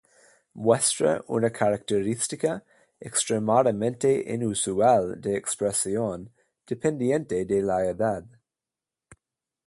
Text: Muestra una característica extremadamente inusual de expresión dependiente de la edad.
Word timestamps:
Muestra 0.55 1.23
una 1.27 1.49
característica 1.51 2.63
extremadamente 2.99 4.11
inusual 4.33 5.21
de 5.21 5.37
expresión 5.37 6.33
dependiente 6.65 7.45
de 7.45 7.61
la 7.61 7.85
edad. 7.85 8.25